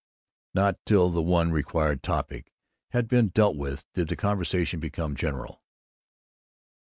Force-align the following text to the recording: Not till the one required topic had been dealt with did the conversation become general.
Not 0.55 0.79
till 0.87 1.11
the 1.11 1.21
one 1.21 1.51
required 1.51 2.01
topic 2.01 2.51
had 2.89 3.07
been 3.07 3.27
dealt 3.27 3.55
with 3.55 3.85
did 3.93 4.07
the 4.07 4.15
conversation 4.15 4.79
become 4.79 5.15
general. 5.15 5.61